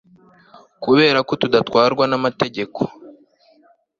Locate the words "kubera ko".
0.83-1.33